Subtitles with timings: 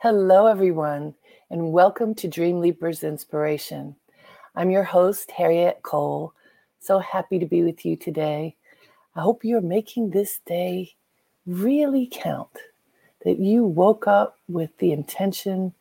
[0.00, 1.14] Hello, everyone,
[1.48, 3.96] and welcome to Dream Leapers Inspiration.
[4.54, 6.34] I'm your host, Harriette Cole.
[6.80, 8.56] So happy to be with you today.
[9.14, 10.94] I hope you're making this day
[11.46, 12.50] really count,
[13.24, 15.72] that you woke up with the intention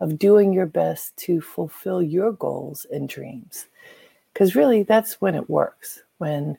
[0.00, 3.68] of doing your best to fulfill your goals and dreams.
[4.32, 6.58] Because really, that's when it works, when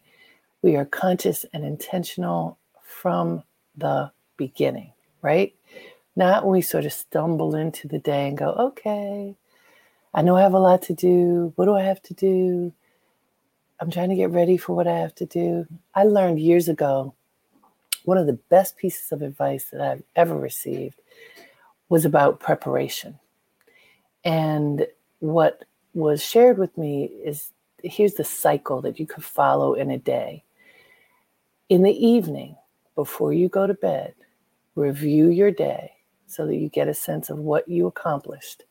[0.62, 3.44] we are conscious and intentional from
[3.76, 5.54] the beginning, right?
[6.16, 9.36] Not when we sort of stumble into the day and go, okay,
[10.14, 11.54] I know I have a lot to do.
[11.56, 12.74] What do I have to do?
[13.80, 15.66] I'm trying to get ready for what I have to do.
[15.96, 17.14] I learned years ago
[18.04, 21.00] one of the best pieces of advice that I've ever received
[21.90, 23.20] was about preparation.
[24.24, 24.88] And
[25.20, 27.52] what was shared with me is
[27.84, 30.44] here's the cycle that you could follow in a day.
[31.70, 32.56] In the evening,
[32.96, 34.14] before you go to bed,
[34.76, 35.92] review your day
[36.32, 38.64] so that you get a sense of what you accomplished,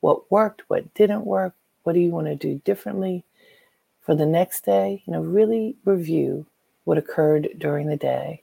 [0.00, 3.24] what worked, what didn't work, what do you want to do differently
[4.00, 5.02] for the next day.
[5.06, 6.46] You know, really review
[6.84, 8.42] what occurred during the day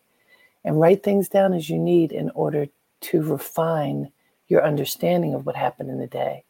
[0.63, 2.67] and write things down as you need in order
[2.99, 4.11] to refine
[4.47, 6.43] your understanding of what happened in the day.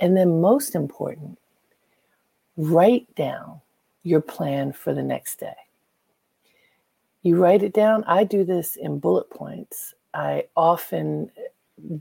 [0.00, 1.38] And then, most important,
[2.56, 3.60] write down
[4.02, 5.56] your plan for the next day.
[7.22, 8.04] You write it down.
[8.04, 9.94] I do this in bullet points.
[10.14, 11.30] I often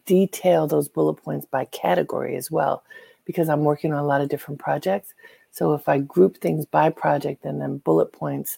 [0.05, 2.83] detail those bullet points by category as well
[3.25, 5.13] because I'm working on a lot of different projects.
[5.51, 8.57] So if I group things by project and then bullet points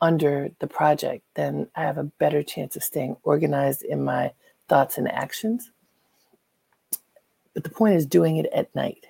[0.00, 4.32] under the project, then I have a better chance of staying organized in my
[4.68, 5.70] thoughts and actions.
[7.54, 9.06] But the point is doing it at night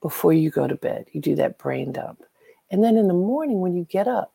[0.00, 1.06] before you go to bed.
[1.12, 2.22] You do that brain dump.
[2.70, 4.32] And then in the morning, when you get up,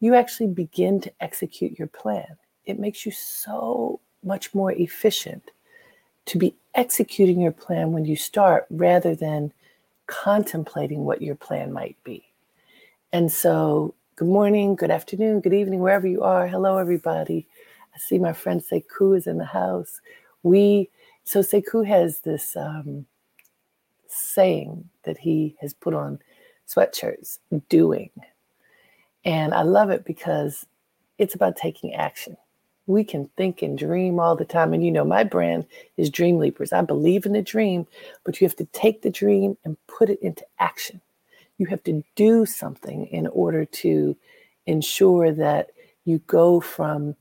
[0.00, 2.36] you actually begin to execute your plan.
[2.64, 5.50] It makes you so much more efficient
[6.26, 9.52] to be executing your plan when you start rather than
[10.06, 12.24] contemplating what your plan might be.
[13.12, 16.46] And so, good morning, good afternoon, good evening, wherever you are.
[16.46, 17.46] Hello, everybody.
[17.94, 20.00] I see my friend Sekou is in the house.
[20.42, 20.90] We,
[21.24, 23.06] so Sekou has this um,
[24.06, 26.18] saying that he has put on
[26.68, 28.10] sweatshirts doing.
[29.24, 30.66] And I love it because
[31.18, 32.36] it's about taking action
[32.88, 34.72] we can think and dream all the time.
[34.72, 35.66] And you know, my brand
[35.98, 36.72] is Dream Leapers.
[36.72, 37.86] I believe in the dream,
[38.24, 41.02] but you have to take the dream and put it into action.
[41.58, 44.16] You have to do something in order to
[44.66, 45.68] ensure that
[46.06, 47.14] you go from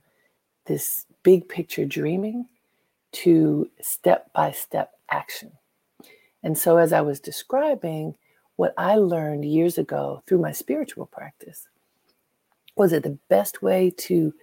[0.68, 2.48] this big picture dreaming
[3.12, 5.52] to step by step action.
[6.44, 8.16] And so, as I was describing
[8.56, 11.68] what I learned years ago through my spiritual practice,
[12.78, 14.34] was it the best way to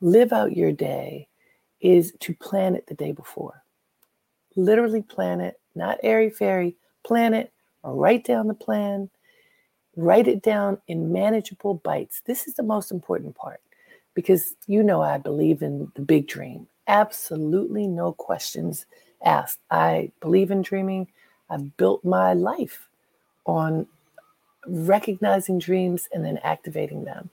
[0.00, 1.28] live out your day
[1.80, 3.62] is to plan it the day before.
[4.56, 7.52] Literally plan it, not airy fairy, plan it
[7.82, 9.10] or write down the plan,
[9.96, 12.22] write it down in manageable bites.
[12.24, 13.60] This is the most important part
[14.14, 16.66] because you know I believe in the big dream.
[16.86, 18.86] Absolutely no questions
[19.24, 19.60] asked.
[19.70, 21.08] I believe in dreaming.
[21.48, 22.88] I've built my life
[23.46, 23.86] on
[24.66, 27.30] recognizing dreams and then activating them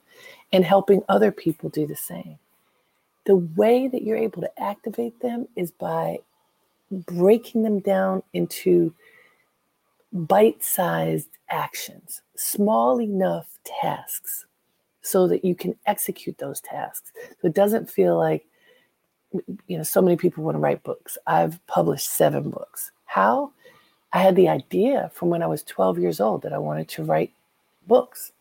[0.52, 2.40] and helping other people do the same
[3.28, 6.18] the way that you're able to activate them is by
[6.90, 8.94] breaking them down into
[10.14, 14.46] bite sized actions, small enough tasks,
[15.02, 17.12] so that you can execute those tasks.
[17.42, 18.46] So it doesn't feel like,
[19.68, 21.18] you know, so many people want to write books.
[21.28, 22.92] I've published seven books.
[23.06, 23.52] How?
[24.14, 27.04] I had the idea from when I was 12 years old that I wanted to
[27.04, 27.34] write
[27.88, 28.32] books.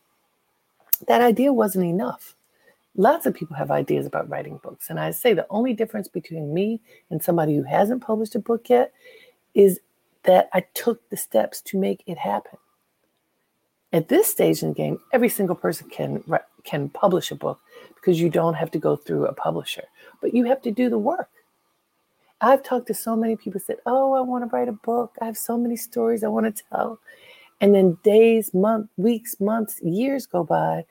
[1.07, 2.36] That idea wasn't enough
[2.97, 4.89] lots of people have ideas about writing books.
[4.89, 8.69] And I say the only difference between me and somebody who hasn't published a book
[8.69, 8.91] yet
[9.53, 9.79] is
[10.23, 12.57] that I took the steps to make it happen.
[13.93, 16.23] At this stage in the game, every single person can
[16.65, 17.61] can publish a book
[17.95, 19.85] because you don't have to go through a publisher,
[20.21, 21.29] but you have to do the work.
[22.41, 25.15] I've talked to so many people said, "Oh, I want to write a book.
[25.21, 26.99] I have so many stories I want to tell."
[27.61, 30.85] And then days, months, weeks, months, years go by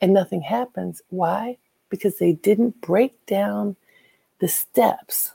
[0.00, 1.02] and nothing happens.
[1.08, 1.58] Why?
[1.88, 3.76] Because they didn't break down
[4.38, 5.32] the steps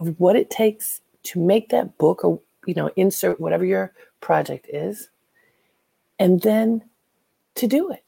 [0.00, 4.66] of what it takes to make that book or you know insert whatever your project
[4.68, 5.08] is
[6.18, 6.82] and then
[7.54, 8.04] to do it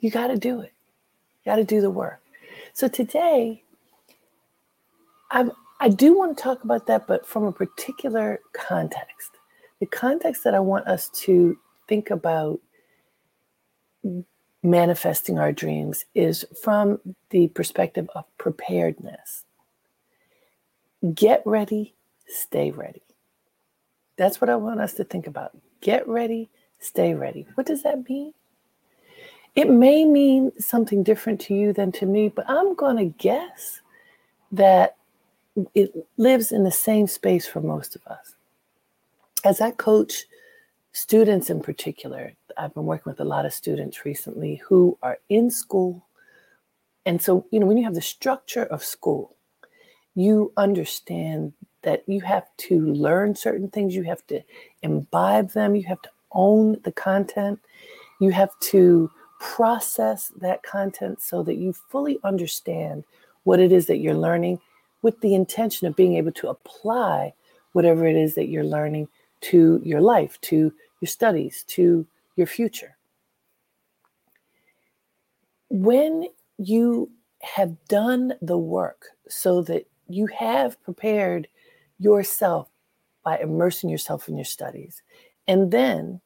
[0.00, 0.72] you got to do it
[1.44, 2.20] you got to do the work
[2.72, 3.62] so today
[5.30, 5.44] i
[5.80, 9.32] i do want to talk about that but from a particular context
[9.80, 11.58] the context that i want us to
[11.88, 12.60] think about
[14.62, 19.44] manifesting our dreams is from the perspective of preparedness.
[21.14, 21.94] get ready,
[22.26, 23.02] stay ready.
[24.16, 25.56] That's what I want us to think about.
[25.80, 27.46] Get ready, stay ready.
[27.54, 28.34] What does that mean?
[29.54, 33.80] It may mean something different to you than to me, but I'm going to guess
[34.52, 34.96] that
[35.74, 38.34] it lives in the same space for most of us.
[39.44, 40.24] As I coach
[40.92, 45.50] students in particular, I've been working with a lot of students recently who are in
[45.50, 46.06] school.
[47.06, 49.36] And so, you know, when you have the structure of school,
[50.14, 51.52] you understand
[51.82, 54.42] that you have to learn certain things, you have to
[54.82, 57.58] imbibe them, you have to own the content,
[58.20, 59.10] you have to
[59.40, 63.04] process that content so that you fully understand
[63.44, 64.60] what it is that you're learning
[65.02, 67.32] with the intention of being able to apply
[67.72, 69.08] whatever it is that you're learning
[69.42, 72.06] to your life, to your studies, to
[72.36, 72.96] your future.
[75.68, 76.26] When
[76.58, 77.10] you
[77.42, 81.48] have done the work so that you have prepared
[81.98, 82.68] yourself
[83.24, 85.02] by immersing yourself in your studies,
[85.46, 86.20] and then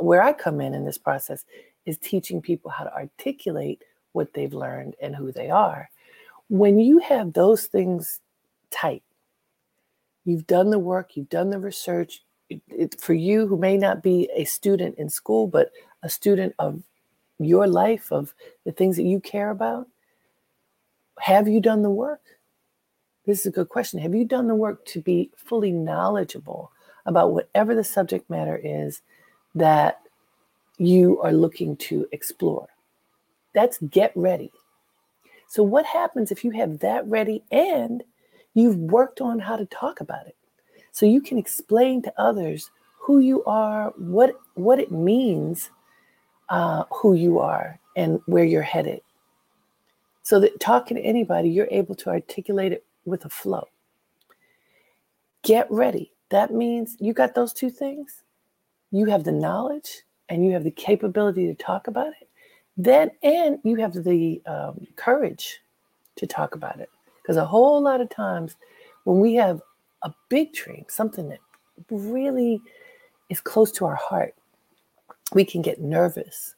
[0.00, 1.44] where I come in in this process
[1.86, 5.88] is teaching people how to articulate what they've learned and who they are.
[6.48, 8.20] When you have those things
[8.70, 9.02] tight,
[10.24, 12.22] you've done the work, you've done the research.
[12.68, 15.70] It, for you who may not be a student in school, but
[16.02, 16.82] a student of
[17.38, 19.86] your life, of the things that you care about,
[21.20, 22.20] have you done the work?
[23.26, 24.00] This is a good question.
[24.00, 26.72] Have you done the work to be fully knowledgeable
[27.06, 29.02] about whatever the subject matter is
[29.54, 30.00] that
[30.80, 32.66] you are looking to explore.
[33.54, 34.50] That's get ready.
[35.46, 38.02] So, what happens if you have that ready and
[38.54, 40.36] you've worked on how to talk about it?
[40.92, 45.70] So you can explain to others who you are, what what it means,
[46.48, 49.00] uh, who you are, and where you're headed.
[50.22, 53.66] So that talking to anybody, you're able to articulate it with a flow.
[55.42, 56.12] Get ready.
[56.28, 58.22] That means you got those two things.
[58.90, 62.28] You have the knowledge and you have the capability to talk about it,
[62.76, 65.60] then and you have the um, courage
[66.16, 66.90] to talk about it.
[67.22, 68.56] Because a whole lot of times
[69.04, 69.60] when we have
[70.02, 71.40] a big dream, something that
[71.90, 72.60] really
[73.28, 74.34] is close to our heart,
[75.32, 76.54] we can get nervous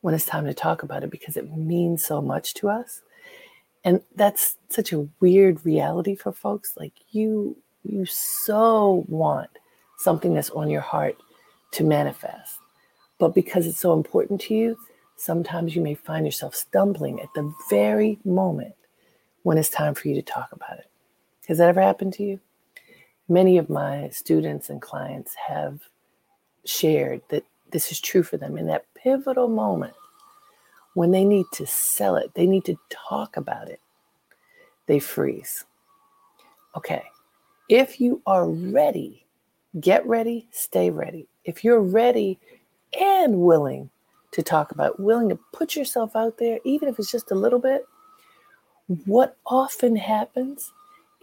[0.00, 3.02] when it's time to talk about it because it means so much to us.
[3.84, 6.76] And that's such a weird reality for folks.
[6.76, 9.50] Like you, you so want
[9.98, 11.16] something that's on your heart
[11.72, 12.58] to manifest.
[13.18, 14.76] But because it's so important to you,
[15.16, 18.74] sometimes you may find yourself stumbling at the very moment
[19.42, 20.90] when it's time for you to talk about it.
[21.48, 22.40] Has that ever happened to you?
[23.28, 25.80] Many of my students and clients have
[26.64, 29.94] shared that this is true for them in that pivotal moment
[30.96, 33.80] when they need to sell it, they need to talk about it,
[34.86, 35.62] they freeze.
[36.74, 37.02] Okay,
[37.68, 39.26] if you are ready,
[39.78, 41.28] get ready, stay ready.
[41.44, 42.38] If you're ready
[42.98, 43.90] and willing
[44.32, 47.58] to talk about, willing to put yourself out there, even if it's just a little
[47.58, 47.84] bit,
[49.04, 50.72] what often happens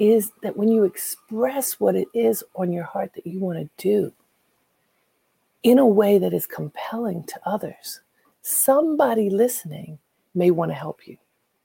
[0.03, 3.69] is that when you express what it is on your heart that you want to
[3.77, 4.11] do
[5.63, 8.01] in a way that is compelling to others,
[8.41, 9.97] somebody listening
[10.35, 11.17] may want to help you.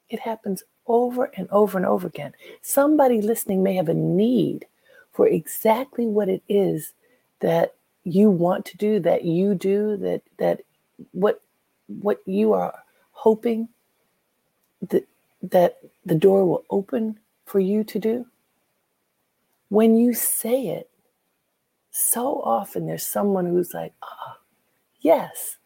[0.08, 2.32] It happens over and over and over again.
[2.62, 4.66] Somebody listening may have a need
[5.12, 6.92] for exactly what it is
[7.40, 10.60] that you want to do that you do that that
[11.12, 11.42] what
[12.00, 12.72] what you are
[13.10, 13.68] hoping
[14.88, 15.06] that
[15.42, 17.18] that the door will open
[17.48, 18.26] for you to do
[19.68, 20.90] when you say it
[21.90, 24.40] so often there's someone who's like ah oh,
[25.00, 25.56] yes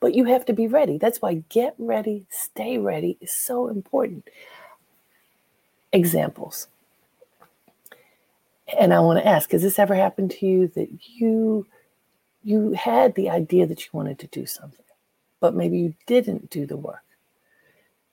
[0.00, 4.28] but you have to be ready that's why get ready stay ready is so important
[5.92, 6.68] examples
[8.78, 11.66] and i want to ask has this ever happened to you that you
[12.42, 14.84] you had the idea that you wanted to do something,
[15.40, 17.04] but maybe you didn't do the work.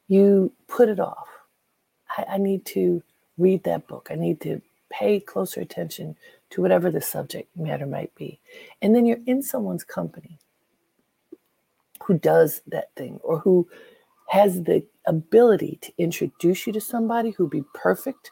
[0.07, 1.27] You put it off.
[2.17, 3.01] I, I need to
[3.37, 4.09] read that book.
[4.11, 6.15] I need to pay closer attention
[6.49, 8.39] to whatever the subject matter might be.
[8.81, 10.39] And then you're in someone's company
[12.03, 13.67] who does that thing or who
[14.29, 18.31] has the ability to introduce you to somebody who'd be perfect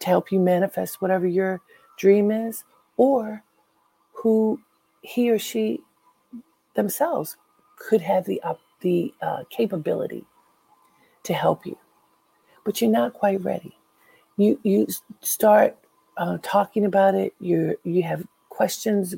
[0.00, 1.60] to help you manifest whatever your
[1.96, 2.64] dream is,
[2.96, 3.42] or
[4.12, 4.60] who
[5.02, 5.80] he or she
[6.74, 7.36] themselves
[7.76, 10.24] could have the uh, the uh, capability
[11.22, 11.78] to help you,
[12.64, 13.76] but you're not quite ready.
[14.42, 14.86] You you
[15.20, 15.76] start
[16.16, 17.34] uh, talking about it.
[17.38, 19.14] You you have questions,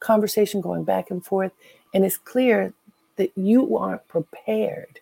[0.00, 1.52] conversation going back and forth,
[1.92, 2.74] and it's clear
[3.16, 5.00] that you aren't prepared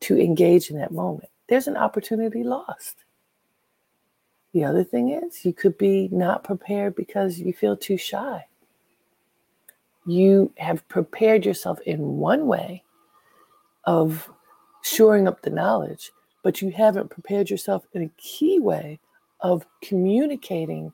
[0.00, 1.28] to engage in that moment.
[1.48, 2.96] There's an opportunity lost.
[4.52, 8.46] The other thing is, you could be not prepared because you feel too shy.
[10.06, 12.82] You have prepared yourself in one way
[13.84, 14.30] of
[14.82, 16.10] shoring up the knowledge,
[16.42, 18.98] but you haven't prepared yourself in a key way
[19.40, 20.92] of communicating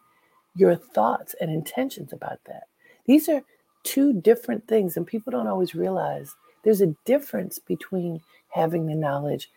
[0.55, 2.65] your thoughts and intentions about that.
[3.07, 3.43] These are
[3.83, 6.35] two different things, and people don't always realize
[6.65, 9.51] there's a difference between having the knowledge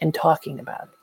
[0.00, 0.98] and talking about it.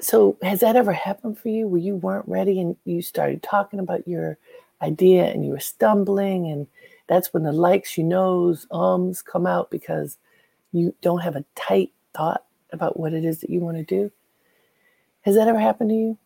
[0.00, 3.78] So, has that ever happened for you where you weren't ready and you started talking
[3.78, 4.36] about your
[4.82, 6.48] idea and you were stumbling?
[6.48, 6.66] And
[7.06, 10.18] that's when the likes, you knows, ums come out because
[10.74, 14.12] you don't have a tight thought about what it is that you want to do.
[15.22, 16.18] Has that ever happened to you?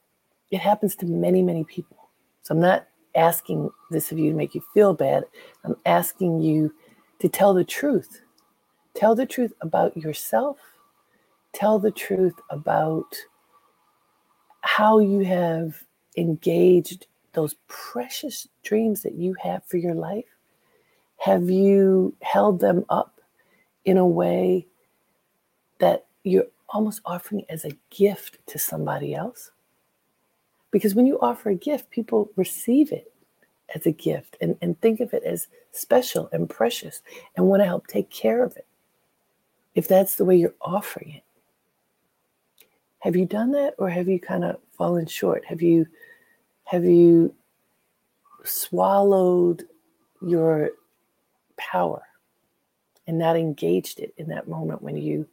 [0.51, 2.11] It happens to many, many people.
[2.43, 5.25] So, I'm not asking this of you to make you feel bad.
[5.65, 6.75] I'm asking you
[7.21, 8.23] to tell the truth.
[8.95, 10.59] Tell the truth about yourself.
[11.53, 13.17] Tell the truth about
[14.63, 15.85] how you have
[16.17, 20.25] engaged those precious dreams that you have for your life?
[21.19, 23.18] Have you held them up
[23.89, 24.67] in a way
[25.79, 29.51] that you're almost offering as a gift to somebody else?
[30.71, 33.11] Because when you offer a gift, people receive it
[33.75, 37.01] as a gift and, and think of it as special and precious
[37.35, 38.67] and want to help take care of it.
[39.75, 41.25] If that's the way you're offering it.
[42.99, 45.47] Have you done that or have you kind of fallen short?
[45.47, 45.87] Have you
[46.65, 47.35] have you
[48.45, 49.65] swallowed
[50.21, 50.73] your
[51.57, 52.03] power
[53.09, 55.27] and not engaged it in that moment when you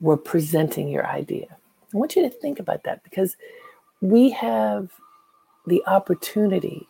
[0.00, 1.46] were presenting your idea?
[1.92, 3.36] I want you to think about that because
[4.00, 4.92] we have
[5.66, 6.86] the opportunity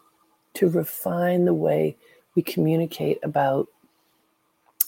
[0.55, 1.97] to refine the way
[2.35, 3.69] we communicate about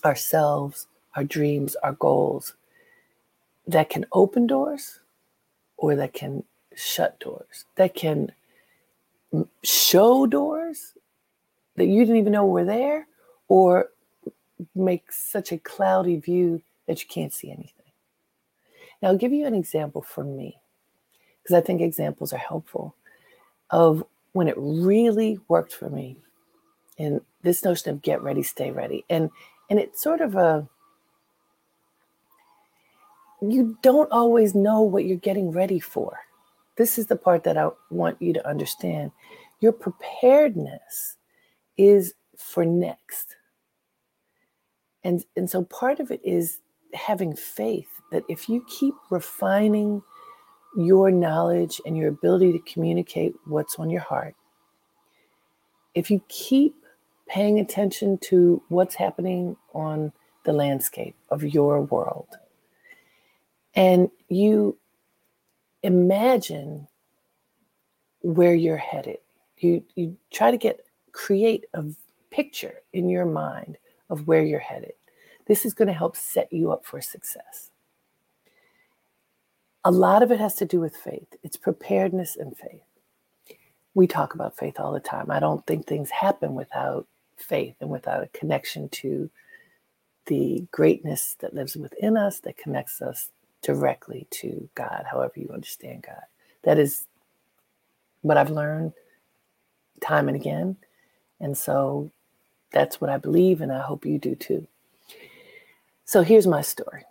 [0.05, 2.55] ourselves, our dreams, our goals
[3.67, 5.01] that can open doors
[5.77, 6.45] or that can
[6.75, 8.33] shut doors, that can
[9.63, 10.95] show doors
[11.77, 13.07] that you didn't even know were there,
[13.49, 13.91] or
[14.75, 17.71] make such a cloudy view that you can't see anything.
[19.01, 20.59] Now, I'll give you an example from me,
[21.43, 22.95] because I think examples are helpful
[23.71, 26.17] of when it really worked for me.
[26.99, 29.05] And this notion of get ready, stay ready.
[29.11, 29.31] And
[29.71, 30.69] and it's sort of a
[33.41, 36.19] you don't always know what you're getting ready for.
[36.77, 39.11] This is the part that I want you to understand.
[39.61, 41.17] Your preparedness
[41.77, 43.37] is for next.
[45.05, 46.59] And, and so part of it is
[46.95, 50.03] having faith that if you keep refining
[50.77, 54.35] your knowledge and your ability to communicate what's on your heart,
[55.95, 56.75] if you keep
[57.29, 60.13] paying attention to what's happening on
[60.45, 62.29] the landscape of your world,
[63.75, 64.77] and you
[65.83, 66.87] imagine
[68.23, 69.19] where you're headed.
[69.59, 71.85] You you try to get create a
[72.31, 73.79] picture in your mind
[74.11, 74.93] of where you're headed.
[75.47, 77.71] This is going to help set you up for success.
[79.85, 81.29] A lot of it has to do with faith.
[81.43, 82.81] It's preparedness and faith.
[83.93, 85.31] We talk about faith all the time.
[85.31, 87.07] I don't think things happen without
[87.37, 89.31] faith and without a connection to
[90.27, 93.31] the greatness that lives within us that connects us
[93.63, 96.23] directly to God, however you understand God.
[96.63, 97.07] That is
[98.23, 98.95] what I've learned
[100.01, 100.77] time and again.
[101.41, 102.11] And so
[102.75, 104.67] that's what I believe, and I hope you do too.
[106.05, 107.05] So here's my story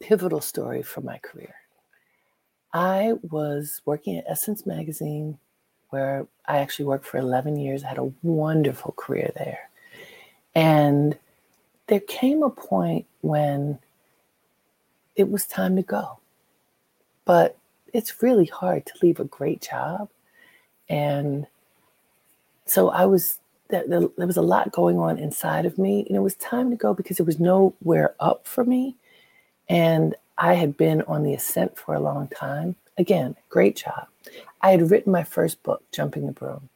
[0.00, 1.54] pivotal story for my career.
[2.72, 5.38] I was working at Essence Magazine,
[5.90, 7.84] where I actually worked for 11 years.
[7.84, 9.68] I had a wonderful career there.
[10.54, 11.18] And
[11.86, 13.78] there came a point when
[15.16, 16.18] it was time to go.
[17.24, 17.56] But
[17.92, 20.08] it's really hard to leave a great job.
[20.88, 21.46] And
[22.66, 26.04] so I was, there, there was a lot going on inside of me.
[26.06, 28.96] And it was time to go because there was nowhere up for me.
[29.68, 32.76] And I had been on the ascent for a long time.
[32.98, 34.06] Again, great job.
[34.60, 36.68] I had written my first book, Jumping the Broom.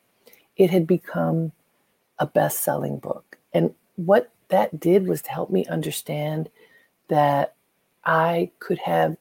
[0.56, 1.52] It had become
[2.18, 3.38] a best selling book.
[3.52, 6.48] And what that did was to help me understand
[7.08, 7.54] that
[8.04, 9.16] I could have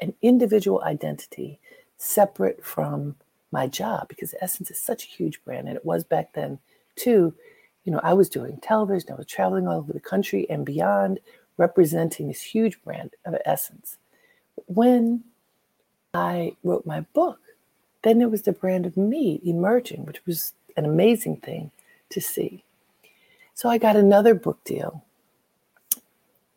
[0.00, 1.58] an individual identity
[1.96, 3.16] separate from
[3.50, 6.58] my job because Essence is such a huge brand and it was back then
[6.98, 7.34] too.
[7.84, 11.20] You know, I was doing television, I was traveling all over the country and beyond,
[11.56, 13.96] representing this huge brand of Essence.
[14.66, 15.24] When
[16.12, 17.40] I wrote my book,
[18.02, 21.70] then there was the brand of me emerging, which was an amazing thing
[22.10, 22.64] to see.
[23.54, 25.04] So I got another book deal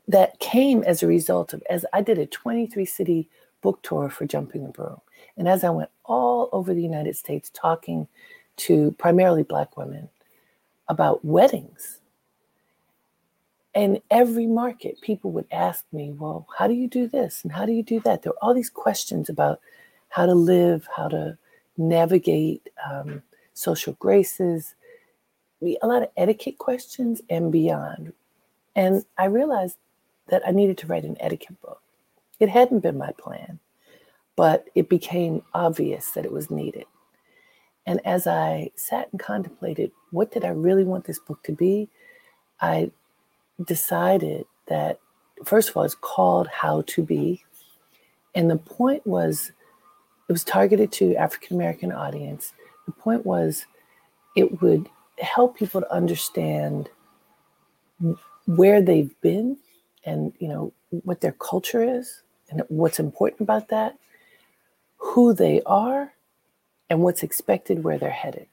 [0.08, 3.30] that came as a result of as I did a 23 city
[3.62, 5.02] book tour for Jumping the Broom.
[5.38, 8.08] And as I went all over the United States talking
[8.58, 10.10] to primarily Black women
[10.92, 12.02] about weddings,
[13.74, 17.40] in every market, people would ask me, Well, how do you do this?
[17.44, 18.22] And how do you do that?
[18.22, 19.62] There were all these questions about
[20.10, 21.38] how to live, how to
[21.78, 24.76] navigate um, social graces,
[25.62, 28.12] a lot of etiquette questions and beyond.
[28.76, 29.78] And I realized
[30.28, 31.82] that I needed to write an etiquette book.
[32.42, 33.60] It hadn't been my plan,
[34.36, 36.86] but it became obvious that it was needed.
[37.86, 41.90] And as I sat and contemplated, what did I really want this book to be?
[42.62, 42.92] I
[43.66, 45.00] decided that,
[45.44, 47.44] first of all, it's called How to Be.
[48.36, 49.52] And the point was,
[50.30, 52.54] it was targeted to African American audience.
[52.86, 53.66] The point was,
[54.36, 54.88] it would
[55.20, 56.90] help people to understand
[58.46, 59.58] where they've been
[60.06, 60.74] and you know
[61.04, 63.98] what their culture is and what's important about that
[64.98, 66.14] who they are
[66.92, 68.48] and what's expected where they're headed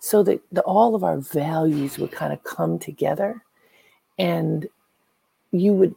[0.00, 3.44] so that the, all of our values would kind of come together
[4.18, 4.66] and
[5.52, 5.94] you would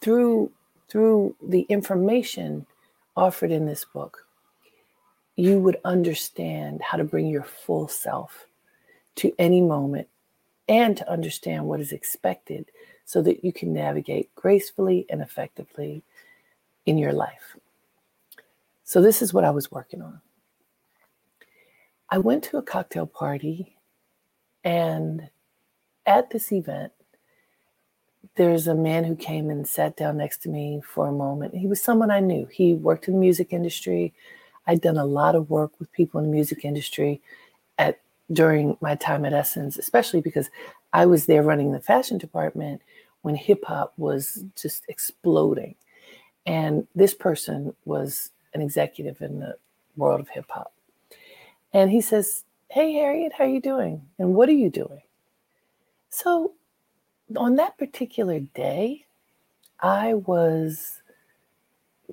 [0.00, 0.50] through
[0.88, 2.64] through the information
[3.16, 4.24] offered in this book
[5.34, 8.46] you would understand how to bring your full self
[9.16, 10.06] to any moment
[10.68, 12.70] and to understand what is expected
[13.04, 16.02] so that you can navigate gracefully and effectively
[16.86, 17.56] in your life.
[18.84, 20.20] So, this is what I was working on.
[22.10, 23.76] I went to a cocktail party,
[24.64, 25.28] and
[26.06, 26.92] at this event,
[28.36, 31.54] there's a man who came and sat down next to me for a moment.
[31.54, 32.46] He was someone I knew.
[32.46, 34.14] He worked in the music industry.
[34.66, 37.20] I'd done a lot of work with people in the music industry
[37.78, 38.00] at
[38.32, 40.50] during my time at Essence, especially because
[40.92, 42.80] I was there running the fashion department
[43.22, 45.74] when hip hop was just exploding.
[46.46, 49.56] And this person was an executive in the
[49.96, 50.72] world of hip hop.
[51.72, 54.02] And he says, Hey Harriette, how are you doing?
[54.18, 55.02] And what are you doing?
[56.10, 56.54] So
[57.36, 59.06] on that particular day,
[59.80, 61.02] I was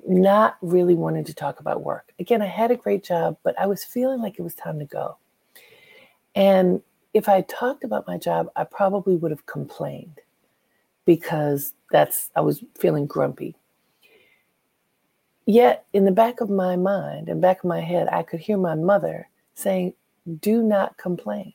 [0.08, 2.14] not really wanting to talk about work.
[2.20, 4.86] Again, I had a great job, but I was feeling like it was time to
[4.86, 5.18] go.
[6.36, 6.82] And
[7.14, 10.20] if I talked about my job, I probably would have complained
[11.06, 13.56] because that's I was feeling grumpy.
[15.46, 18.58] Yet in the back of my mind and back of my head, I could hear
[18.58, 19.94] my mother saying,
[20.40, 21.54] Do not complain.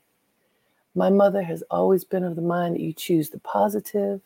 [0.95, 4.21] My mother has always been of the mind that you choose the positive.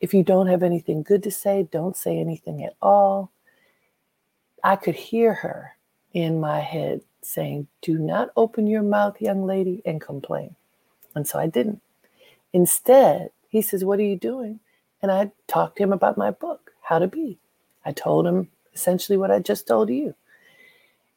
[0.00, 3.30] If you don't have anything good to say, don't say anything at all.
[4.62, 5.72] I could hear her
[6.12, 10.54] in my head saying, Do not open your mouth, young lady, and complain.
[11.14, 11.80] And so I didn't.
[12.52, 14.60] Instead, he says, What are you doing?
[15.00, 17.38] And I talked to him about my book, How to Be.
[17.84, 20.14] I told him essentially what I just told you.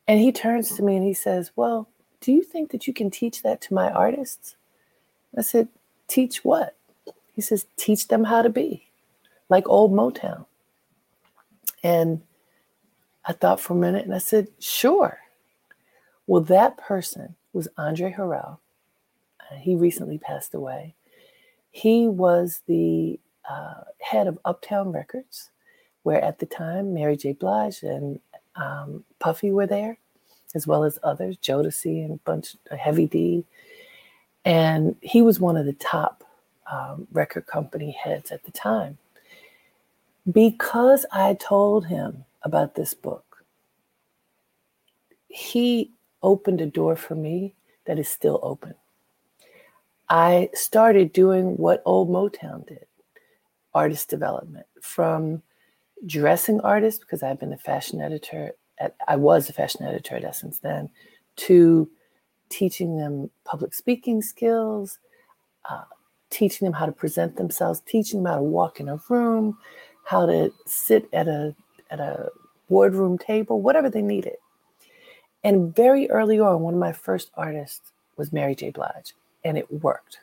[0.08, 1.89] And he turns to me and he says, Well,
[2.22, 4.56] do you think that you can teach that to my artists?
[5.38, 5.68] I said,
[6.08, 6.76] Teach what?
[7.34, 8.88] He says, Teach them how to be,
[9.50, 10.46] like old Motown.
[11.84, 12.22] And
[13.26, 15.20] I thought for a minute and I said, Sure.
[16.28, 18.58] Well, that person was Andre Harrell.
[19.39, 20.96] Uh, he recently passed away.
[21.72, 25.52] He was the uh, head of Uptown Records,
[26.04, 27.34] where at the time Mary J.
[27.34, 28.20] Blige and
[28.56, 29.98] um, Puffy were there,
[30.54, 33.46] as well as others, Jodeci and bunch Heavy D.
[34.44, 36.24] And he was one of the top
[36.72, 38.98] um, record company heads at the time.
[40.32, 43.44] Because I told him about this book,
[45.28, 45.91] he
[46.24, 47.54] opened a door for me
[47.86, 48.74] that is still open.
[50.10, 52.86] I started doing what old Motown did
[53.74, 55.44] artist development from
[56.06, 60.24] dressing artists, because I've been a fashion editor, at, I was a fashion editor at
[60.24, 60.89] Essence then,
[61.38, 61.89] to
[62.50, 65.00] teaching them public speaking skills,
[65.70, 65.84] uh,
[66.30, 69.58] teaching them how to present themselves, teaching them how to walk in a room,
[70.04, 71.56] how to sit at a
[71.91, 72.30] at a
[72.70, 74.36] boardroom table, whatever they needed.
[75.44, 78.72] And very early on, one of my first artists was Mary J.
[78.72, 79.13] Blige,
[79.44, 80.20] and it worked.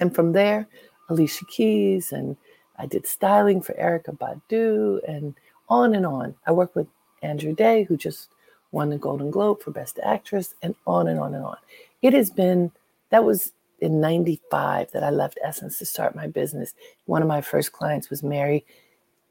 [0.00, 0.68] And from there,
[1.08, 2.36] Alicia Keys, and
[2.78, 5.34] I did styling for Erykah Badu, and
[5.68, 6.34] on and on.
[6.46, 6.86] I worked with
[7.22, 8.28] Andra Day, who just
[8.72, 11.56] won the Golden Globe for Best Actress, and on and on and on.
[12.02, 12.72] It has been,
[13.10, 16.74] that was in 95 that I left Essence to start my business.
[17.06, 18.64] One of my first clients was Mary,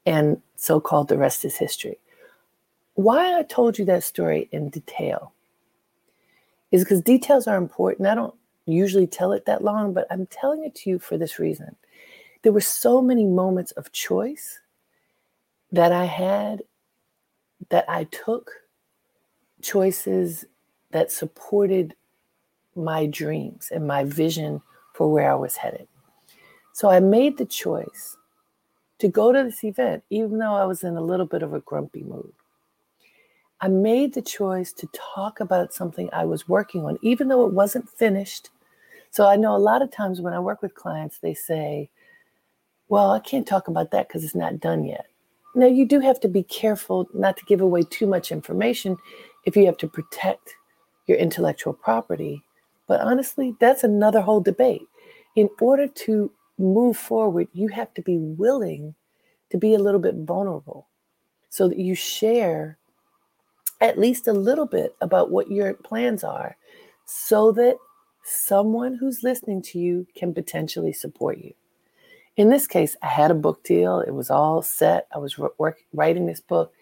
[0.06, 1.98] and so called the rest is history
[2.94, 5.32] why I told you that story in detail
[6.70, 8.08] is because details are important.
[8.08, 8.34] I don't
[8.66, 11.76] usually tell it that long, but I'm telling it to you for this reason.
[12.44, 14.60] There were so many moments of choice
[15.72, 16.62] that I had
[17.70, 18.50] that I took
[19.62, 20.44] choices
[20.90, 21.96] that supported
[22.76, 24.60] my dreams and my vision
[24.92, 25.88] for where I was headed.
[26.74, 28.18] So I made the choice
[28.98, 31.60] to go to this event, even though I was in a little bit of a
[31.60, 32.32] grumpy mood.
[33.62, 37.54] I made the choice to talk about something I was working on, even though it
[37.54, 38.50] wasn't finished.
[39.10, 41.88] So I know a lot of times when I work with clients, they say,
[42.94, 45.06] Well, I can't talk about that because it's not done yet.
[45.56, 48.96] Now, you do have to be careful not to give away too much information
[49.44, 50.54] if you have to protect
[51.08, 52.44] your intellectual property.
[52.86, 54.86] But honestly, that's another whole debate.
[55.34, 58.94] In order to move forward, you have to be willing
[59.50, 60.86] to be a little bit vulnerable
[61.48, 62.78] so that you share
[63.80, 66.56] at least a little bit about what your plans are
[67.06, 67.76] so that
[68.22, 71.54] someone who's listening to you can potentially support you.
[72.36, 74.00] In this case, I had a book deal.
[74.00, 75.06] It was all set.
[75.14, 76.72] I was work, writing this book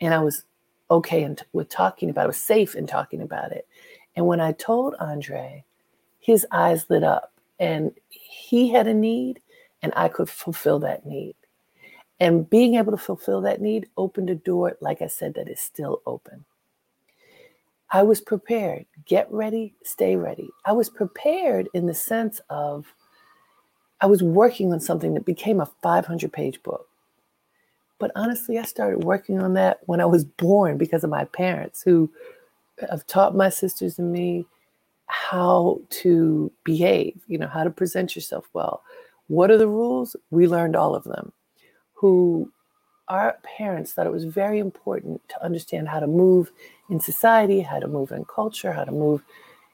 [0.00, 0.44] and I was
[0.90, 2.24] okay in, with talking about it.
[2.24, 3.66] I was safe in talking about it.
[4.16, 5.64] And when I told Andre,
[6.18, 9.40] his eyes lit up and he had a need
[9.82, 11.34] and I could fulfill that need.
[12.20, 15.60] And being able to fulfill that need opened a door, like I said, that is
[15.60, 16.44] still open.
[17.90, 18.84] I was prepared.
[19.06, 20.50] Get ready, stay ready.
[20.66, 22.92] I was prepared in the sense of
[24.00, 26.86] I was working on something that became a 500 page book.
[27.98, 31.82] But honestly, I started working on that when I was born because of my parents
[31.82, 32.10] who
[32.88, 34.46] have taught my sisters and me
[35.06, 38.82] how to behave, you know, how to present yourself well.
[39.26, 40.14] What are the rules?
[40.30, 41.32] We learned all of them.
[41.94, 42.52] Who
[43.08, 46.52] our parents thought it was very important to understand how to move
[46.90, 49.22] in society, how to move in culture, how to move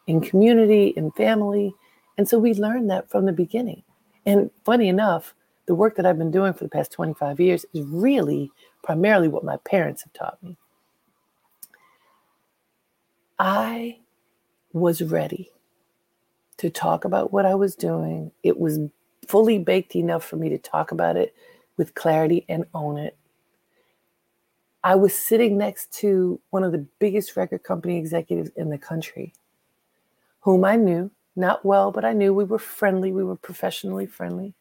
[0.07, 1.75] in community, in family.
[2.17, 3.83] And so we learned that from the beginning.
[4.27, 5.35] And funny enough,
[5.67, 8.51] the work that I've been doing for the past 25 years is really
[8.83, 10.57] primarily what my parents have taught me.
[13.39, 13.99] I
[14.73, 15.51] was ready
[16.59, 18.31] to talk about what I was doing.
[18.43, 18.79] It was
[19.27, 21.35] fully baked enough for me to talk about it
[21.77, 23.17] with clarity and own it.
[24.85, 29.33] I was sitting next to one of the biggest record company executives in the country,
[30.41, 34.55] whom I knew, not well, but I knew we were friendly, we were professionally friendly.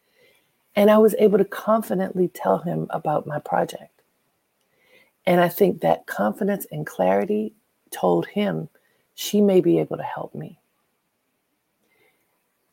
[0.76, 4.02] And I was able to confidently tell him about my project.
[5.26, 7.54] And I think that confidence and clarity
[7.92, 8.70] told him
[9.16, 10.60] she may be able to help me.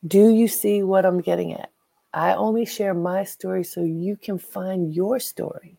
[0.05, 1.71] Do you see what I'm getting at?
[2.13, 5.77] I only share my story so you can find your story.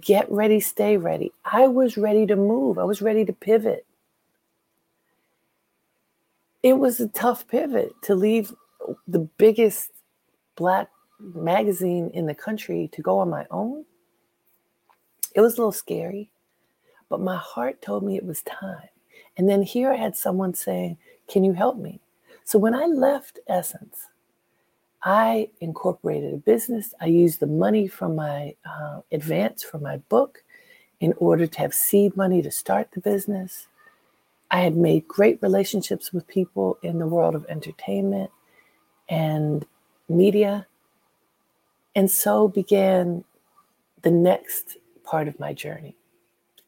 [0.00, 1.32] Get ready, stay ready.
[1.44, 3.86] I was ready to move, I was ready to pivot.
[6.62, 8.52] It was a tough pivot to leave
[9.08, 9.90] the biggest
[10.56, 13.84] black magazine in the country to go on my own.
[15.34, 16.30] It was a little scary,
[17.08, 18.88] but my heart told me it was time.
[19.36, 22.00] And then here I had someone saying, Can you help me?
[22.44, 24.06] So when I left Essence,
[25.02, 26.92] I incorporated a business.
[27.00, 30.42] I used the money from my uh, advance from my book
[31.00, 33.66] in order to have seed money to start the business.
[34.50, 38.30] I had made great relationships with people in the world of entertainment
[39.08, 39.64] and
[40.08, 40.66] media.
[41.94, 43.24] And so began
[44.02, 45.96] the next part of my journey.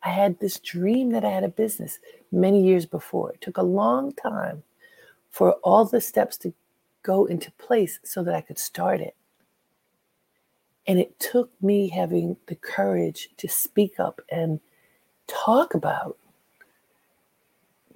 [0.02, 1.98] I had this dream that I had a business
[2.30, 3.32] many years before.
[3.32, 4.62] It took a long time
[5.30, 6.52] for all the steps to
[7.02, 9.16] go into place so that I could start it.
[10.86, 14.60] And it took me having the courage to speak up and
[15.28, 16.18] talk about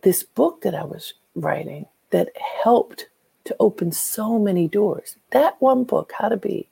[0.06, 2.28] this book that I was writing that
[2.62, 3.08] helped
[3.42, 5.16] to open so many doors.
[5.32, 6.68] That one book, How to Be,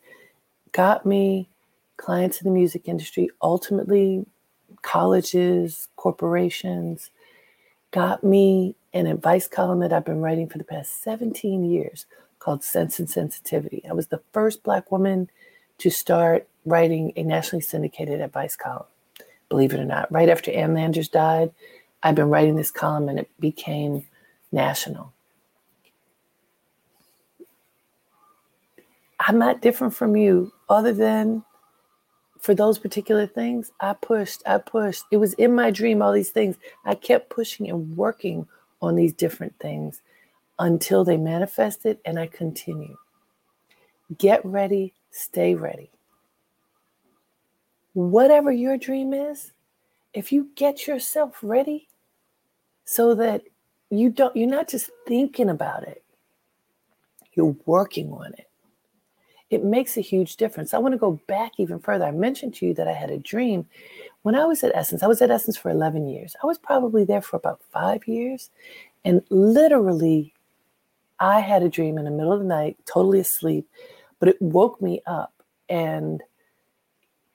[0.70, 1.49] got me
[1.97, 4.25] clients in the music industry, ultimately
[4.83, 7.11] colleges, corporations,
[7.90, 12.07] got me an advice column that I've been writing for the past 17 years
[12.38, 13.83] called Sense and Sensitivity.
[13.90, 15.29] I was the first Black woman
[15.79, 18.87] to start writing a nationally syndicated advice column,
[19.49, 20.12] believe it or not.
[20.12, 21.51] Right after Ann Landers died,
[22.04, 24.06] I've been writing this column and it became
[24.52, 25.14] national.
[29.18, 31.42] I'm not different from you, other than
[32.38, 35.04] for those particular things, I pushed, I pushed.
[35.10, 36.56] It was in my dream, all these things.
[36.84, 38.46] I kept pushing and working
[38.82, 40.02] on these different things
[40.58, 42.98] until they manifested, and I continue.
[44.18, 45.90] Get ready, stay ready.
[47.94, 49.52] Whatever your dream is,
[50.12, 51.88] if you get yourself ready
[52.85, 53.42] so that
[53.90, 56.03] you don't, you're not just thinking about it,
[57.35, 58.49] you're working on it.
[59.51, 60.75] it makes a huge difference.
[60.75, 62.05] I want to go back even further.
[62.07, 63.66] I mentioned to you that I had a dream
[64.23, 65.03] when I was at Essence.
[65.03, 66.35] I was at Essence for 11 years.
[66.42, 68.51] I was probably there for about five years.
[69.05, 70.35] And literally,
[71.20, 73.68] I had a dream in the middle of the night, totally asleep,
[74.18, 75.33] but it woke me up
[75.68, 76.23] and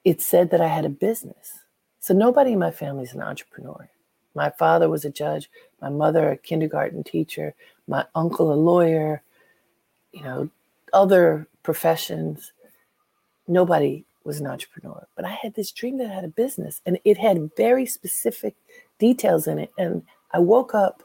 [0.04, 1.60] it said that I had a business.
[2.00, 3.90] So nobody in my family is an entrepreneur.
[4.36, 5.50] My father was a judge,
[5.82, 7.54] my mother a kindergarten teacher,
[7.88, 9.22] my uncle a lawyer,
[10.12, 10.50] you know,
[10.94, 12.54] other professions.
[13.48, 15.08] Nobody was an entrepreneur.
[15.15, 18.56] But I had this dream that I had a business and it had very specific
[19.00, 19.72] details in it.
[19.78, 21.04] And I woke up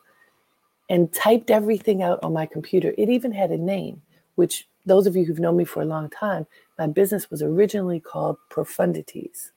[0.91, 2.95] and typed everything out on my computer.
[2.99, 4.03] It even had a name,
[4.35, 6.47] which those of you who've known me for a long time,
[6.79, 9.51] my business was originally called Profundities.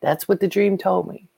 [0.00, 1.28] That's what the dream told me.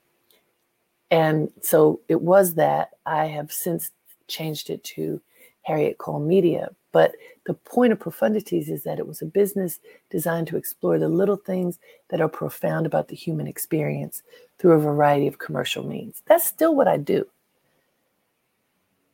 [1.13, 2.89] And so it was that.
[3.05, 3.91] I have since
[4.27, 5.21] changed it to
[5.69, 6.71] Harriette Cole Media.
[6.91, 7.13] But
[7.45, 11.35] the point of Profundities is that it was a business designed to explore the little
[11.35, 11.77] things
[12.09, 14.23] that are profound about the human experience
[14.57, 16.23] through a variety of commercial means.
[16.25, 17.27] That's still what I do.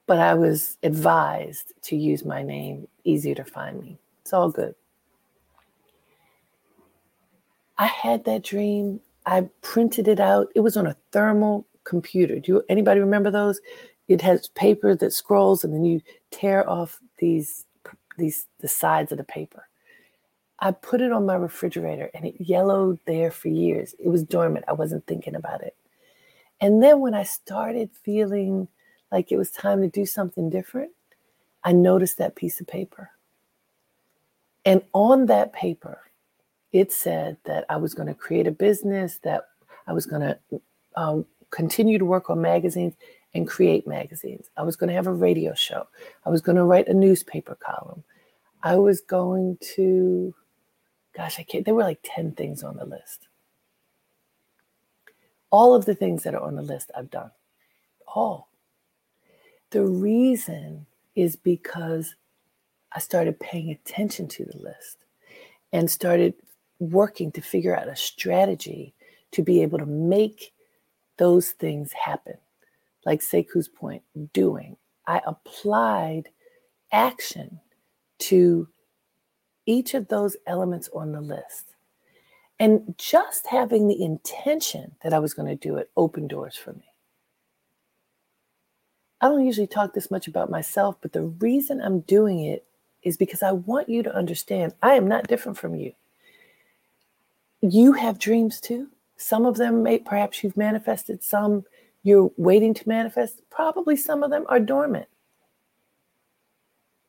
[0.05, 3.99] But I was advised to use my name, easier to find me.
[4.21, 4.73] It's all good.
[7.77, 9.01] I had that dream.
[9.25, 10.47] I printed it out.
[10.55, 12.39] It was on a thermal computer.
[12.39, 13.59] Do you, anybody remember those?
[14.07, 17.65] It has paper that scrolls, and then you tear off these
[18.17, 19.67] these the sides of the paper.
[20.59, 23.95] I put it on my refrigerator, and it yellowed there for years.
[23.99, 24.65] It was dormant.
[24.67, 25.75] I wasn't thinking about it.
[26.59, 28.67] And then when I started feeling
[29.11, 30.91] like it was time to do something different,
[31.63, 33.11] I noticed that piece of paper.
[34.65, 36.01] And on that paper,
[36.71, 39.45] it said that I was going to create a business, that
[39.87, 40.61] I was going to
[40.95, 42.93] um, continue to work on magazines
[43.33, 44.49] and create magazines.
[44.57, 45.87] I was going to have a radio show.
[46.25, 48.03] I was going to write a newspaper column.
[48.63, 50.33] I was going to,
[51.15, 53.27] gosh, I can't, there were like 10 things on the list.
[55.51, 57.31] All of the things that are on the list I've done.
[58.07, 58.49] All.
[59.71, 60.85] The reason
[61.15, 62.15] is because
[62.91, 64.97] I started paying attention to the list
[65.71, 66.33] and started
[66.79, 68.93] working to figure out a strategy
[69.31, 70.53] to be able to make
[71.19, 72.37] those things happen.
[73.05, 74.01] Like Sekou's point,
[74.33, 74.77] doing.
[75.05, 76.29] I applied
[76.91, 77.59] action
[78.19, 78.67] to
[79.65, 81.75] each of those elements on the list.
[82.59, 86.73] And just having the intention that I was going to do it opened doors for
[86.73, 86.85] me.
[89.21, 92.65] I don't usually talk this much about myself, but the reason I'm doing it
[93.03, 95.93] is because I want you to understand I am not different from you.
[97.61, 98.87] You have dreams too.
[99.19, 101.65] Some of them may perhaps you've manifested, some
[102.03, 103.41] you're waiting to manifest.
[103.49, 105.07] Probably some of them are dormant.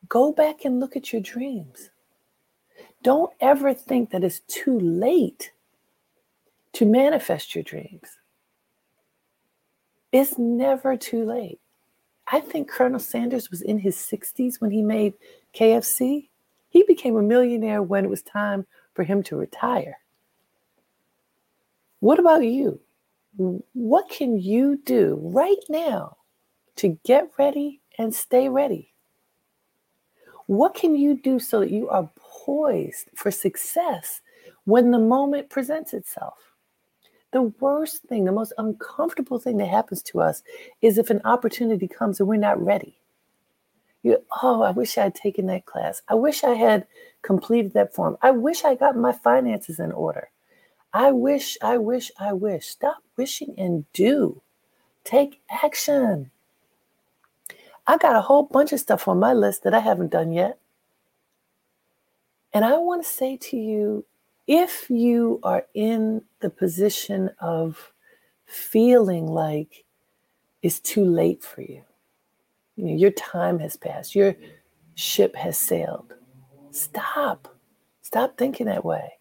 [0.09, 1.89] Go back and look at your dreams.
[3.01, 5.53] Don't ever think that it's too late
[6.73, 8.17] to manifest your dreams.
[10.11, 11.61] It's never too late.
[12.29, 15.13] I think Colonel Sanders was in his 60s when he made
[15.55, 16.27] KFC.
[16.67, 20.00] He became a millionaire when it was time for him to retire.
[22.01, 22.81] What about you?
[23.73, 26.17] What can you do right now
[26.77, 28.91] to get ready and stay ready?
[30.47, 34.21] What can you do so that you are poised for success
[34.65, 36.39] when the moment presents itself?
[37.33, 40.41] The worst thing, the most uncomfortable thing that happens to us
[40.81, 42.99] is if an opportunity comes and we're not ready.
[44.01, 46.01] You, oh, I wish I had taken that class.
[46.07, 46.87] I wish I had
[47.21, 48.17] completed that form.
[48.23, 50.30] I wish I got my finances in order.
[50.93, 52.67] I wish, I wish, I wish.
[52.67, 54.41] Stop wishing and do.
[55.03, 56.31] Take action.
[57.87, 60.59] I got a whole bunch of stuff on my list that I haven't done yet.
[62.53, 64.05] And I want to say to you
[64.47, 67.93] if you are in the position of
[68.45, 69.85] feeling like
[70.61, 71.83] it's too late for you,
[72.75, 74.35] you know, your time has passed, your
[74.95, 76.13] ship has sailed,
[76.71, 77.47] stop.
[78.01, 79.13] Stop thinking that way.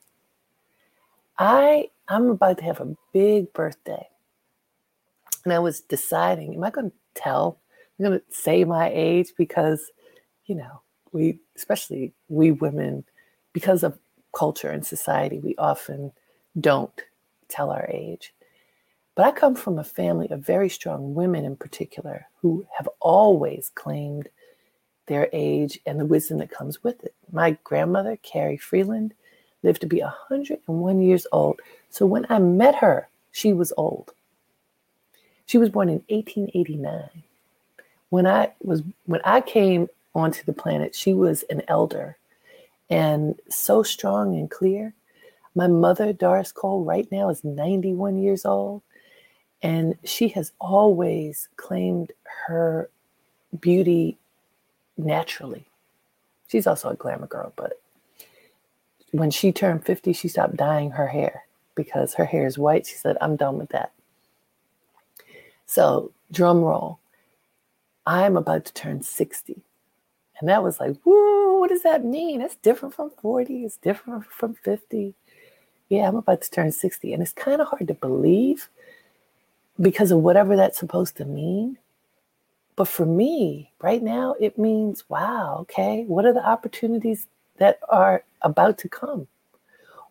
[1.40, 4.06] I I'm about to have a big birthday.
[5.44, 7.58] And I was deciding, am I going to tell?
[7.98, 9.90] I'm going to say my age because,
[10.44, 13.04] you know, we, especially we women,
[13.54, 13.98] because of
[14.36, 16.12] culture and society, we often
[16.60, 16.92] don't
[17.48, 18.34] tell our age.
[19.14, 23.70] But I come from a family of very strong women in particular who have always
[23.74, 24.28] claimed
[25.06, 27.14] their age and the wisdom that comes with it.
[27.32, 29.14] My grandmother, Carrie Freeland,
[29.62, 31.60] lived to be 101 years old.
[31.90, 34.12] So when I met her, she was old.
[35.46, 37.24] She was born in 1889.
[38.10, 42.16] When I was when I came onto the planet, she was an elder.
[42.90, 44.92] and so strong and clear.
[45.54, 48.82] My mother, Doris Cole, right now is 91 years old,
[49.62, 52.12] and she has always claimed
[52.46, 52.90] her
[53.60, 54.18] beauty
[54.96, 55.66] naturally.
[56.48, 57.79] She's also a glamour girl, but
[59.12, 61.44] when she turned 50, she stopped dyeing her hair
[61.74, 62.86] because her hair is white.
[62.86, 63.92] She said, I'm done with that.
[65.66, 66.98] So, drum roll.
[68.06, 69.62] I'm about to turn 60.
[70.40, 72.40] And that was like, whoa, what does that mean?
[72.40, 73.64] That's different from 40.
[73.64, 75.14] It's different from 50.
[75.88, 77.12] Yeah, I'm about to turn 60.
[77.12, 78.68] And it's kind of hard to believe
[79.80, 81.78] because of whatever that's supposed to mean.
[82.76, 87.26] But for me, right now, it means, wow, okay, what are the opportunities
[87.60, 89.28] that are about to come?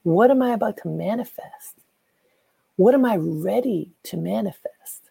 [0.03, 1.75] What am I about to manifest?
[2.77, 5.09] What am I ready to manifest?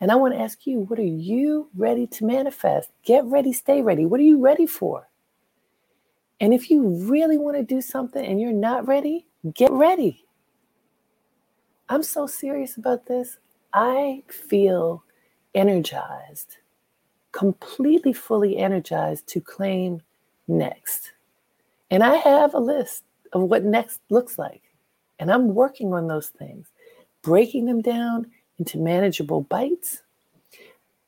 [0.00, 2.90] And I want to ask you, what are you ready to manifest?
[3.04, 4.06] Get ready, stay ready.
[4.06, 5.08] What are you ready for?
[6.40, 10.24] And if you really want to do something and you're not ready, get ready.
[11.88, 13.38] I'm so serious about this.
[13.72, 15.04] I feel
[15.54, 16.58] energized,
[17.32, 20.02] completely fully energized to claim
[20.48, 21.12] next.
[21.94, 24.62] And I have a list of what next looks like.
[25.20, 26.66] And I'm working on those things,
[27.22, 30.02] breaking them down into manageable bites,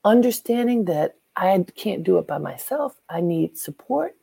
[0.04, 2.94] understanding that I can't do it by myself.
[3.10, 4.14] I need support.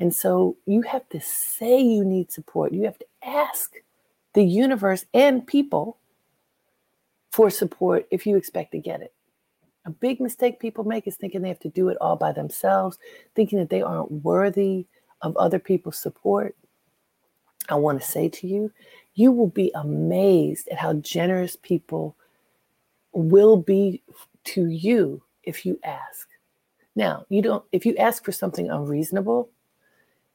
[0.00, 2.72] And so you have to say you need support.
[2.72, 3.74] You have to ask
[4.32, 5.98] the universe and people
[7.30, 9.12] for support if you expect to get it.
[9.84, 12.98] A big mistake people make is thinking they have to do it all by themselves,
[13.36, 14.86] thinking that they aren't worthy
[15.24, 16.54] of other people's support.
[17.68, 18.70] I want to say to you,
[19.14, 22.14] you will be amazed at how generous people
[23.12, 24.02] will be
[24.44, 26.28] to you if you ask.
[26.94, 29.48] Now, you don't if you ask for something unreasonable,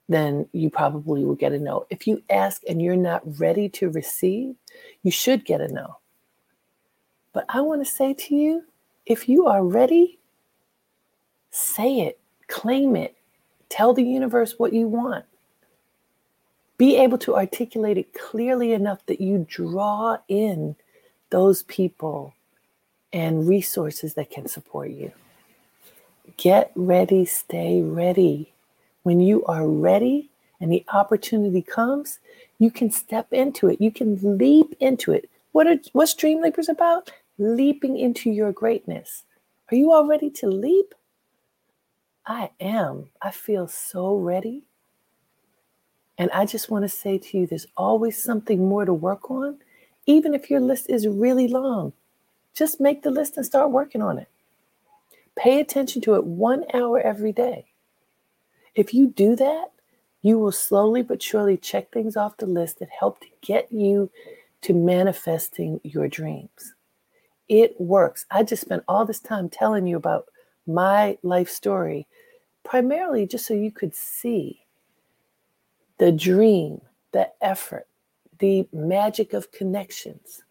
[0.10, 1.86] then you probably will get a no.
[1.90, 4.56] If you ask and you're not ready to receive,
[5.04, 5.98] you should get a no.
[7.32, 8.64] But I want to say to you,
[9.06, 10.20] if you are ready,
[11.52, 13.16] say it, claim it,
[13.70, 15.26] tell the universe what you want.
[16.78, 20.76] Be able to articulate it clearly enough that you draw in
[21.30, 22.34] those people
[23.12, 25.12] and resources that can support you.
[26.38, 28.54] Get ready, stay ready.
[29.04, 30.30] When you are ready
[30.60, 32.20] and the opportunity comes,
[32.60, 33.82] you can step into it.
[33.82, 35.30] You can leap into it.
[35.52, 37.12] What are what's Dream Leapers about?
[37.38, 39.24] Leaping into your greatness.
[39.72, 40.94] Are you all ready to leap?
[42.26, 43.10] I am.
[43.22, 44.64] I feel so ready.
[46.18, 49.58] And I just want to say to you there's always something more to work on,
[50.06, 51.94] even if your list is really long.
[52.54, 54.28] Just make the list and start working on it.
[55.38, 57.66] Pay attention to it one hour every day.
[58.76, 59.72] If you do that,
[60.22, 64.12] you will slowly but surely check things off the list that help to get you
[64.62, 66.74] to manifesting your dreams.
[67.48, 68.26] It works.
[68.30, 70.26] I just spent all this time telling you about
[70.70, 72.08] my life story,
[72.64, 74.62] primarily just so you could see
[75.98, 77.88] the dream, the effort,
[78.40, 80.44] the magic of connections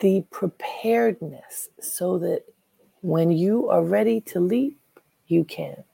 [0.00, 2.44] the preparedness so that
[3.00, 4.78] when you are ready to leap,
[5.26, 5.84] you can.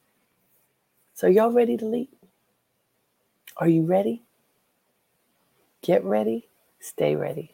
[1.14, 2.14] So, y'all ready to leap?
[3.56, 4.22] Are you ready?
[5.82, 6.48] Get ready,
[6.80, 7.52] stay ready.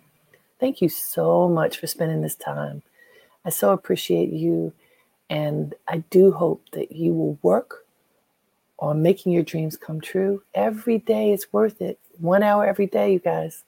[0.59, 2.83] Thank you so much for spending this time.
[3.45, 4.73] I so appreciate you,
[5.31, 7.87] and I do hope that you will work
[8.81, 10.43] on making your dreams come true.
[10.55, 11.99] Every day is worth it.
[12.19, 13.63] One hour every day, you guys.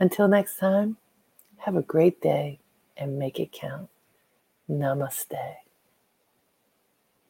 [0.00, 0.96] Until next time.
[1.58, 2.58] Have a great day
[2.96, 3.88] and make it count.
[4.68, 5.61] Namaste.